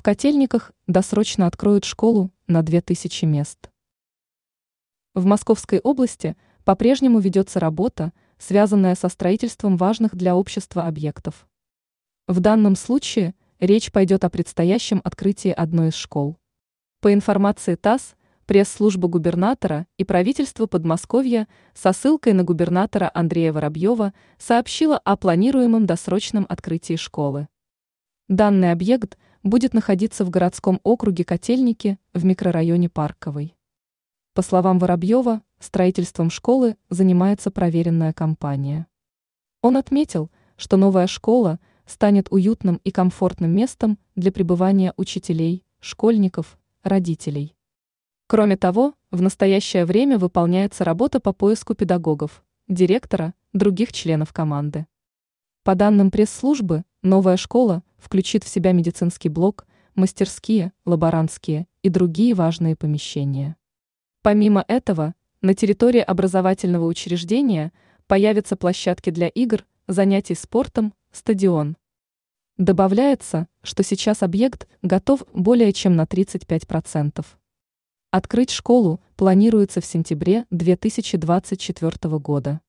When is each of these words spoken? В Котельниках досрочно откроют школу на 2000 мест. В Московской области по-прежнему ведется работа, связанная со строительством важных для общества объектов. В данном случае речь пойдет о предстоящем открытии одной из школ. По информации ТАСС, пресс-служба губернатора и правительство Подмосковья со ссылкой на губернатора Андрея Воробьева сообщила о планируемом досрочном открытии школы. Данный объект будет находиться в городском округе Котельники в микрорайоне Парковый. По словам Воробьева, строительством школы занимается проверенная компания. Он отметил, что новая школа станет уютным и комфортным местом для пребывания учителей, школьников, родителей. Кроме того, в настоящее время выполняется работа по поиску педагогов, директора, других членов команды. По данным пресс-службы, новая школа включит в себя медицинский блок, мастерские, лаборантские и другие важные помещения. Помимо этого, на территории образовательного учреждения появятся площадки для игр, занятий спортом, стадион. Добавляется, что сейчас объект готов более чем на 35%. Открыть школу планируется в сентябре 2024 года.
В 0.00 0.02
Котельниках 0.02 0.72
досрочно 0.86 1.46
откроют 1.46 1.84
школу 1.84 2.30
на 2.46 2.62
2000 2.62 3.26
мест. 3.26 3.70
В 5.12 5.26
Московской 5.26 5.78
области 5.78 6.38
по-прежнему 6.64 7.18
ведется 7.18 7.60
работа, 7.60 8.14
связанная 8.38 8.94
со 8.94 9.10
строительством 9.10 9.76
важных 9.76 10.16
для 10.16 10.36
общества 10.36 10.84
объектов. 10.84 11.46
В 12.26 12.40
данном 12.40 12.76
случае 12.76 13.34
речь 13.58 13.92
пойдет 13.92 14.24
о 14.24 14.30
предстоящем 14.30 15.02
открытии 15.04 15.50
одной 15.50 15.88
из 15.88 15.96
школ. 15.96 16.38
По 17.02 17.12
информации 17.12 17.74
ТАСС, 17.74 18.14
пресс-служба 18.46 19.06
губернатора 19.06 19.86
и 19.98 20.04
правительство 20.04 20.64
Подмосковья 20.64 21.46
со 21.74 21.92
ссылкой 21.92 22.32
на 22.32 22.42
губернатора 22.42 23.10
Андрея 23.12 23.52
Воробьева 23.52 24.14
сообщила 24.38 24.96
о 24.96 25.18
планируемом 25.18 25.84
досрочном 25.84 26.46
открытии 26.48 26.96
школы. 26.96 27.48
Данный 28.28 28.70
объект 28.72 29.18
будет 29.42 29.74
находиться 29.74 30.24
в 30.24 30.30
городском 30.30 30.80
округе 30.82 31.24
Котельники 31.24 31.98
в 32.12 32.24
микрорайоне 32.24 32.88
Парковый. 32.88 33.56
По 34.34 34.42
словам 34.42 34.78
Воробьева, 34.78 35.42
строительством 35.58 36.30
школы 36.30 36.76
занимается 36.88 37.50
проверенная 37.50 38.12
компания. 38.12 38.86
Он 39.62 39.76
отметил, 39.76 40.30
что 40.56 40.76
новая 40.76 41.06
школа 41.06 41.58
станет 41.86 42.28
уютным 42.30 42.80
и 42.84 42.90
комфортным 42.90 43.50
местом 43.50 43.98
для 44.14 44.30
пребывания 44.30 44.94
учителей, 44.96 45.64
школьников, 45.80 46.58
родителей. 46.82 47.56
Кроме 48.26 48.56
того, 48.56 48.94
в 49.10 49.22
настоящее 49.22 49.84
время 49.84 50.18
выполняется 50.18 50.84
работа 50.84 51.18
по 51.18 51.32
поиску 51.32 51.74
педагогов, 51.74 52.44
директора, 52.68 53.34
других 53.52 53.92
членов 53.92 54.32
команды. 54.32 54.86
По 55.64 55.74
данным 55.74 56.10
пресс-службы, 56.10 56.84
новая 57.02 57.36
школа 57.36 57.82
включит 57.98 58.44
в 58.44 58.48
себя 58.48 58.72
медицинский 58.72 59.28
блок, 59.28 59.66
мастерские, 59.94 60.72
лаборантские 60.84 61.66
и 61.82 61.88
другие 61.88 62.34
важные 62.34 62.76
помещения. 62.76 63.56
Помимо 64.22 64.64
этого, 64.68 65.14
на 65.40 65.54
территории 65.54 66.00
образовательного 66.00 66.86
учреждения 66.86 67.72
появятся 68.06 68.56
площадки 68.56 69.10
для 69.10 69.28
игр, 69.28 69.64
занятий 69.88 70.34
спортом, 70.34 70.92
стадион. 71.12 71.76
Добавляется, 72.58 73.48
что 73.62 73.82
сейчас 73.82 74.22
объект 74.22 74.68
готов 74.82 75.24
более 75.32 75.72
чем 75.72 75.96
на 75.96 76.02
35%. 76.02 77.24
Открыть 78.10 78.50
школу 78.50 79.00
планируется 79.16 79.80
в 79.80 79.86
сентябре 79.86 80.44
2024 80.50 82.18
года. 82.18 82.60